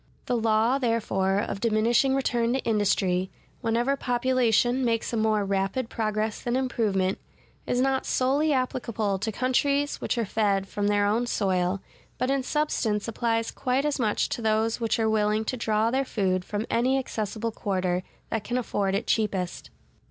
The 0.25 0.35
law, 0.35 0.79
therefore, 0.79 1.37
of 1.37 1.59
diminishing 1.61 2.15
return 2.15 2.53
to 2.53 2.59
industry, 2.61 3.29
whenever 3.61 3.95
population 3.95 4.83
makes 4.83 5.13
a 5.13 5.15
more 5.15 5.45
rapid 5.45 5.91
progress 5.91 6.41
than 6.41 6.55
improvement, 6.55 7.19
is 7.67 7.79
not 7.79 8.07
solely 8.07 8.51
applicable 8.51 9.19
to 9.19 9.31
countries 9.31 10.01
which 10.01 10.17
are 10.17 10.25
fed 10.25 10.67
from 10.67 10.87
their 10.87 11.05
own 11.05 11.27
soil, 11.27 11.81
but 12.17 12.31
in 12.31 12.41
substance 12.41 13.07
applies 13.07 13.51
quite 13.51 13.85
as 13.85 13.99
much 13.99 14.27
to 14.29 14.41
those 14.41 14.79
which 14.81 14.97
are 14.97 15.07
willing 15.07 15.45
to 15.45 15.55
draw 15.55 15.91
their 15.91 16.03
food 16.03 16.43
from 16.43 16.65
any 16.67 16.97
accessible 16.97 17.51
quarter 17.51 18.01
that 18.31 18.43
can 18.43 18.57
afford 18.57 18.95
it 18.95 19.05
cheapest. 19.05 19.69